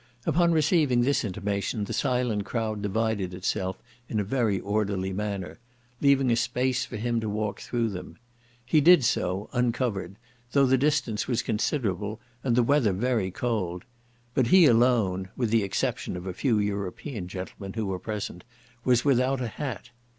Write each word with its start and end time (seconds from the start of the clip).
Upon 0.25 0.51
receiving 0.51 1.01
this 1.01 1.23
intimation 1.23 1.83
the 1.83 1.93
silent 1.93 2.43
crowd 2.43 2.81
divided 2.81 3.35
itself 3.35 3.77
in 4.09 4.19
a 4.19 4.23
very 4.23 4.59
orderly 4.59 5.13
manner, 5.13 5.59
leaving 6.01 6.31
a 6.31 6.35
space 6.35 6.83
for 6.85 6.97
him 6.97 7.19
to 7.19 7.29
walk 7.29 7.59
through 7.59 7.89
them. 7.89 8.17
He 8.65 8.81
did 8.81 9.03
so, 9.03 9.47
uncovered, 9.53 10.15
though 10.53 10.65
the 10.65 10.75
distance 10.75 11.27
was 11.27 11.43
considerable, 11.43 12.19
and 12.43 12.55
the 12.55 12.63
weather 12.63 12.93
very 12.93 13.29
cold; 13.29 13.83
but 14.33 14.47
he 14.47 14.65
alone 14.65 15.29
(with 15.37 15.51
the 15.51 15.61
exception 15.61 16.17
of 16.17 16.25
a 16.25 16.33
few 16.33 16.57
European 16.57 17.27
gentlemen 17.27 17.73
who 17.73 17.85
were 17.85 17.99
present) 17.99 18.43
was 18.83 19.05
without 19.05 19.39
a 19.39 19.49
hat. 19.49 19.91